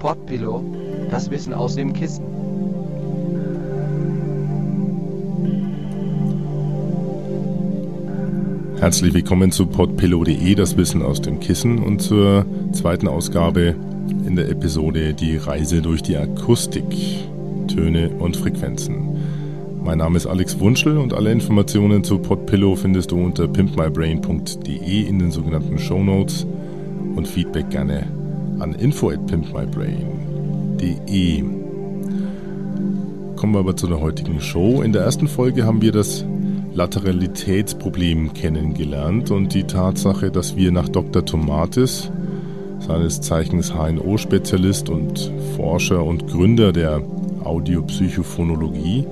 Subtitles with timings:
[0.00, 0.64] Podpillow,
[1.10, 2.24] das Wissen aus dem Kissen.
[8.78, 13.76] Herzlich willkommen zu podpillow.de, das Wissen aus dem Kissen und zur zweiten Ausgabe
[14.26, 16.86] in der Episode Die Reise durch die Akustik,
[17.68, 19.18] Töne und Frequenzen.
[19.84, 25.18] Mein Name ist Alex Wunschel und alle Informationen zu Podpillow findest du unter pimpmybrain.de in
[25.18, 26.46] den sogenannten Show Notes
[27.16, 28.19] und Feedback gerne
[28.60, 31.44] an pimpmybrain.de.
[33.36, 34.82] Kommen wir aber zu der heutigen Show.
[34.82, 36.24] In der ersten Folge haben wir das
[36.74, 41.24] Lateralitätsproblem kennengelernt und die Tatsache, dass wir nach Dr.
[41.24, 42.10] Tomatis,
[42.86, 47.02] seines Zeichens HNO-Spezialist und Forscher und Gründer der
[47.44, 49.06] Audiopsychophonologie,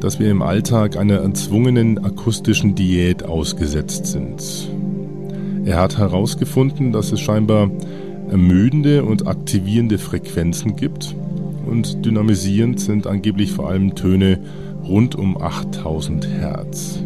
[0.00, 4.70] dass wir im Alltag einer erzwungenen akustischen Diät ausgesetzt sind.
[5.64, 7.70] Er hat herausgefunden, dass es scheinbar
[8.30, 11.14] ermüdende und aktivierende Frequenzen gibt
[11.66, 14.38] und dynamisierend sind angeblich vor allem Töne
[14.82, 17.00] rund um 8000 Hertz.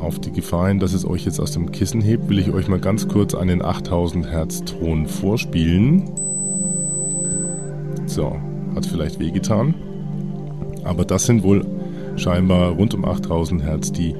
[0.00, 2.68] Auf die Gefahr hin, dass es euch jetzt aus dem Kissen hebt, will ich euch
[2.68, 6.04] mal ganz kurz einen 8000 Hertz Ton vorspielen.
[8.06, 8.36] So,
[8.74, 9.74] hat vielleicht wehgetan.
[10.84, 11.64] Aber das sind wohl
[12.16, 14.14] scheinbar rund um 8000 Hertz die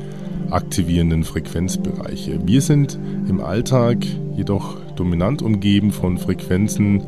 [0.51, 2.41] aktivierenden Frequenzbereiche.
[2.45, 3.99] Wir sind im Alltag
[4.37, 7.03] jedoch dominant umgeben von Frequenzen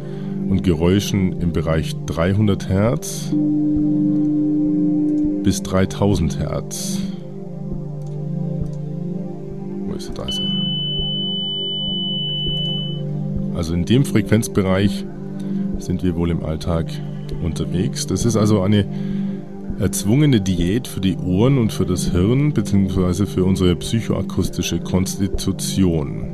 [0.48, 3.32] und Geräuschen im Bereich 300 Hertz
[5.42, 6.98] bis 3000 Hertz.
[9.86, 10.40] Wo ist das?
[13.54, 15.04] Also in dem Frequenzbereich
[15.78, 16.86] sind wir wohl im Alltag
[17.42, 18.06] unterwegs.
[18.06, 18.84] Das ist also eine
[19.78, 23.26] erzwungene Diät für die Ohren und für das Hirn bzw.
[23.26, 26.24] für unsere psychoakustische Konstitution.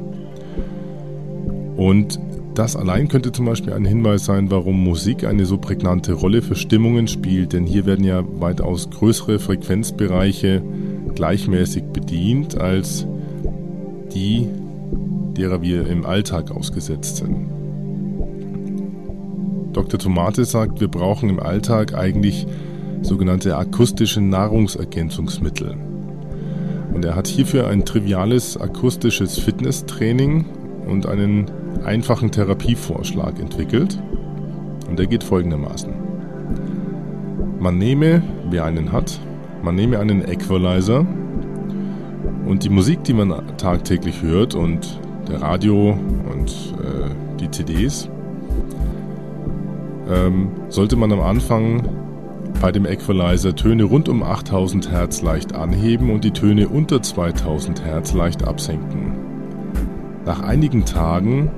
[1.77, 2.20] Und
[2.55, 6.55] das allein könnte zum Beispiel ein Hinweis sein, warum Musik eine so prägnante Rolle für
[6.55, 10.63] Stimmungen spielt, denn hier werden ja weitaus größere Frequenzbereiche
[11.14, 13.07] gleichmäßig bedient als
[14.14, 14.48] die,
[15.36, 17.48] derer wir im Alltag ausgesetzt sind.
[19.73, 19.98] Dr.
[19.98, 22.47] Tomate sagt, wir brauchen im Alltag eigentlich
[23.02, 25.77] sogenannte akustische Nahrungsergänzungsmittel.
[26.95, 30.45] Und er hat hierfür ein triviales akustisches Fitnesstraining
[30.86, 31.51] und einen
[31.85, 33.98] einfachen Therapievorschlag entwickelt.
[34.89, 35.92] Und der geht folgendermaßen.
[37.58, 39.18] Man nehme, wer einen hat,
[39.62, 41.07] man nehme einen Equalizer
[42.46, 45.96] und die Musik, die man tagtäglich hört und der Radio
[46.33, 48.08] und äh, die CDs,
[50.11, 51.89] ähm, sollte man am Anfang
[52.61, 57.85] bei dem Equalizer Töne rund um 8000 Hertz leicht anheben und die Töne unter 2000
[57.85, 59.13] Hertz leicht absenken.
[60.24, 61.51] Nach einigen Tagen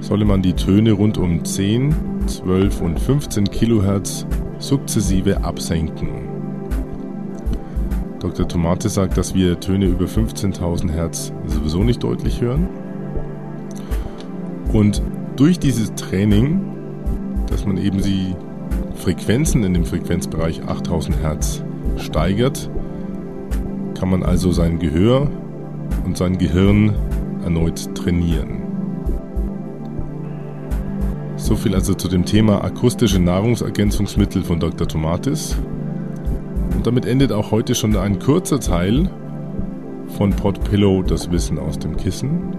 [0.00, 1.94] solle man die Töne rund um 10,
[2.26, 4.26] 12 und 15 Kilohertz
[4.58, 6.28] sukzessive absenken.
[8.20, 8.48] Dr.
[8.48, 12.68] Tomate sagt, dass wir Töne über 15.000 Hertz sowieso nicht deutlich hören.
[14.72, 15.02] Und
[15.36, 16.60] durch dieses Training,
[17.48, 18.34] dass man eben sie
[18.98, 21.62] Frequenzen in dem Frequenzbereich 8000 Hertz
[21.96, 22.68] steigert,
[23.98, 25.30] kann man also sein Gehör
[26.04, 26.94] und sein Gehirn
[27.42, 28.62] erneut trainieren.
[31.36, 34.86] So viel also zu dem Thema akustische Nahrungsergänzungsmittel von Dr.
[34.86, 35.56] Tomatis.
[36.74, 39.08] Und damit endet auch heute schon ein kurzer Teil
[40.08, 42.52] von Podpillow, das Wissen aus dem Kissen.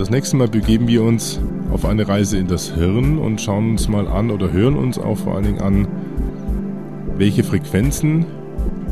[0.00, 1.38] Das nächste Mal begeben wir uns
[1.70, 5.18] auf eine Reise in das Hirn und schauen uns mal an oder hören uns auch
[5.18, 5.86] vor allen Dingen an,
[7.18, 8.24] welche Frequenzen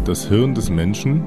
[0.05, 1.23] das Hirn des Menschen,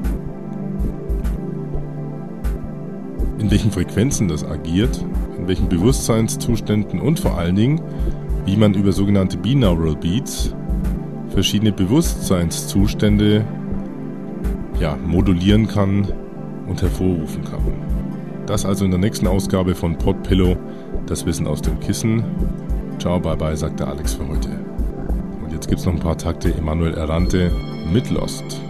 [3.39, 5.03] in welchen Frequenzen das agiert,
[5.39, 7.81] in welchen Bewusstseinszuständen und vor allen Dingen,
[8.45, 10.53] wie man über sogenannte Binaural Beats
[11.29, 13.43] verschiedene Bewusstseinszustände
[14.79, 16.07] ja, modulieren kann
[16.67, 18.00] und hervorrufen kann.
[18.45, 20.57] Das also in der nächsten Ausgabe von Podpillow
[21.05, 22.23] das Wissen aus dem Kissen.
[22.99, 24.49] Ciao, bye bye, sagt der Alex für heute.
[25.43, 27.51] Und jetzt gibt es noch ein paar Takte Emanuel Errante
[27.91, 28.61] mit Lost.